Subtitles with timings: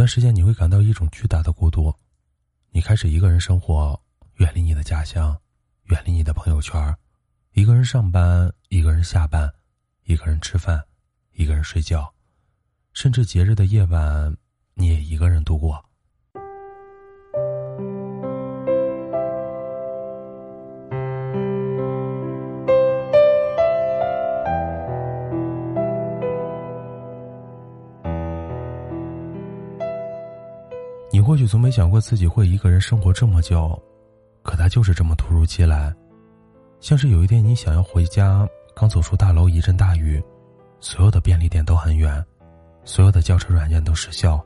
[0.00, 1.94] 段时间你会感到一种巨大的孤独，
[2.70, 4.00] 你开始一个人生活，
[4.36, 5.38] 远离你的家乡，
[5.88, 6.96] 远离你的朋友圈，
[7.52, 9.52] 一个人上班，一个人下班，
[10.04, 10.82] 一个人吃饭，
[11.34, 12.10] 一个人睡觉，
[12.94, 14.34] 甚至节日的夜晚，
[14.72, 15.89] 你也一个人度过。
[31.30, 33.80] 或许从没想过自己会一个人生活这么久，
[34.42, 35.94] 可他就是这么突如其来，
[36.80, 38.44] 像是有一天你想要回家，
[38.74, 40.20] 刚走出大楼，一阵大雨，
[40.80, 42.20] 所有的便利店都很远，
[42.82, 44.44] 所有的叫车软件都失效，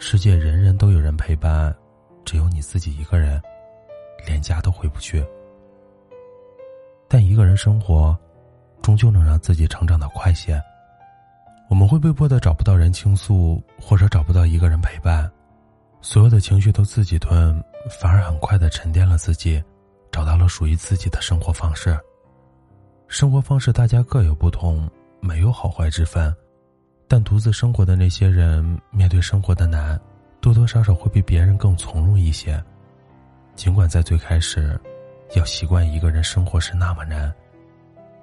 [0.00, 1.72] 世界人人都有人陪伴，
[2.24, 3.40] 只有你自己一个人，
[4.26, 5.24] 连家都回不去。
[7.06, 8.18] 但一个人生活，
[8.82, 10.60] 终究能让自己成长的快些。
[11.68, 15.30] 我们会被迫的找不到人倾诉，或者找不到一个人陪伴。
[16.02, 17.62] 所有的情绪都自己吞，
[18.00, 19.62] 反而很快的沉淀了自己，
[20.10, 21.98] 找到了属于自己的生活方式。
[23.06, 24.88] 生活方式大家各有不同，
[25.20, 26.34] 没有好坏之分，
[27.06, 30.00] 但独自生活的那些人，面对生活的难，
[30.40, 32.62] 多多少少会比别人更从容一些。
[33.54, 34.80] 尽管在最开始，
[35.34, 37.30] 要习惯一个人生活是那么难，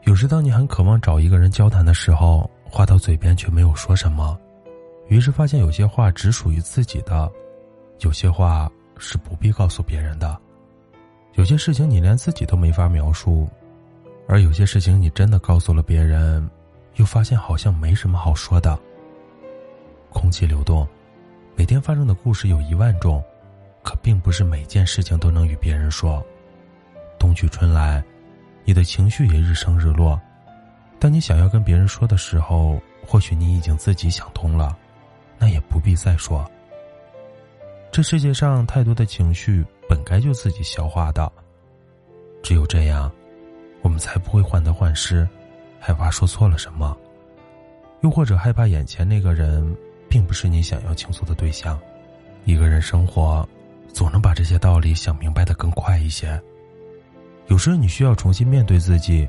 [0.06, 4.36] 有时当你很渴望找一个人交谈的时候，话到嘴边却没有说什么，
[5.10, 7.32] 于是发现有些话只属于自己的。
[8.00, 10.38] 有些话是不必告诉别人的，
[11.34, 13.48] 有些事情你连自己都没法描述，
[14.28, 16.48] 而有些事情你真的告诉了别人，
[16.96, 18.78] 又发现好像没什么好说的。
[20.10, 20.88] 空气流动，
[21.56, 23.24] 每天发生的故事有一万种，
[23.84, 26.24] 可并不是每件事情都能与别人说。
[27.20, 28.04] 冬去春来，
[28.64, 30.20] 你的情绪也日升日落，
[31.00, 34.78] 当你想要跟别人说的时候，或许你已经自己想通了，
[35.40, 36.50] 那也不必再说。
[37.92, 41.32] 这世界上太多的情绪本该就自己消化的，
[42.44, 43.12] 只有这样，
[43.82, 45.28] 我们才不会患得患失，
[45.80, 46.96] 害怕说错了什么，
[48.02, 49.76] 又或者害怕眼前那个人
[50.08, 51.80] 并不是你想要倾诉的对象。
[52.46, 53.48] 一个人生活，
[53.92, 56.40] 总能把这些道理想明白的更快一些。
[57.48, 59.28] 有时你需要重新面对自己，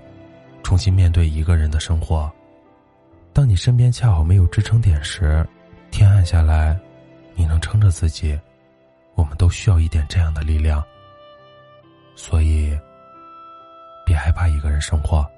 [0.63, 2.31] 重新面对一个人的生活。
[3.33, 5.47] 当你身边恰好没有支撑点时，
[5.91, 6.79] 天暗下来，
[7.35, 8.39] 你能撑着自己。
[9.19, 10.81] 我们都需要一点这样的力量，
[12.15, 12.79] 所以
[14.07, 15.29] 别害怕一个人生活，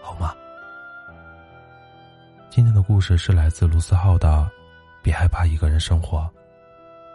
[0.00, 0.34] 好吗？
[2.48, 4.28] 今天的故事是来自卢思浩的
[5.02, 6.20] 《别害怕一个人生活》。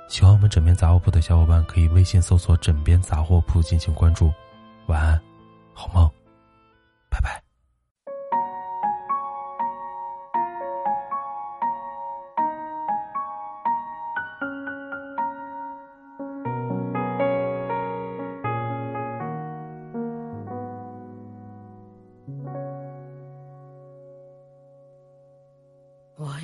[0.07, 4.31] 喜欢我们枕边杂货铺的小伙伴，可以微信搜索“枕边杂货铺”进行关注。
[4.85, 5.19] 晚安，
[5.73, 6.07] 好梦。
[7.09, 7.41] 拜拜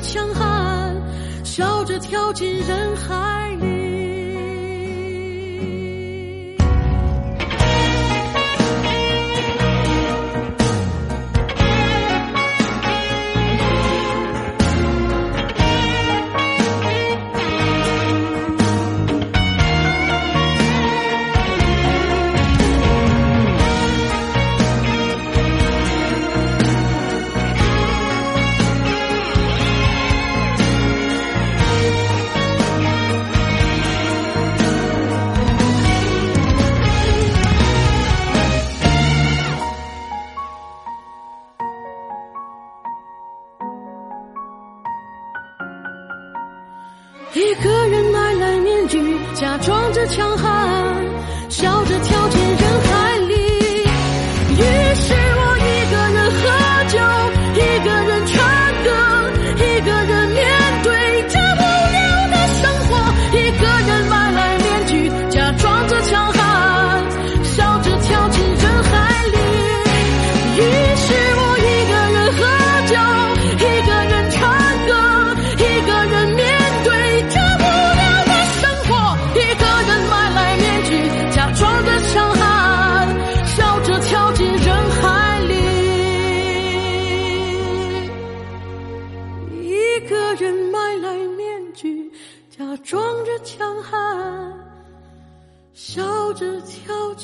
[0.00, 0.94] 强悍
[1.44, 3.83] 笑着跳进人海里。
[47.34, 51.04] 一个人买来面具，假装着强悍，
[51.48, 52.53] 笑着跳进。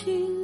[0.02, 0.39] 轻